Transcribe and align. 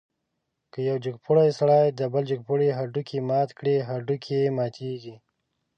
که 0.71 0.79
یو 0.89 0.97
جګپوړی 1.05 1.49
سړی 1.59 1.83
د 1.99 2.01
بل 2.13 2.23
جګپوړي 2.31 2.69
هډوکی 2.77 3.17
مات 3.29 3.49
کړي، 3.57 3.75
هډوکی 3.89 4.35
یې 4.43 4.51
ماتېږي. 4.57 5.15